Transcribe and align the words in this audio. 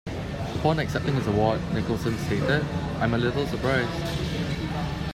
Upon 0.55 0.79
accepting 0.79 1.13
his 1.13 1.27
award, 1.27 1.61
Nicholson 1.75 2.17
stated, 2.17 2.63
I'm 2.99 3.13
a 3.13 3.19
little 3.19 3.45
surprised. 3.45 4.17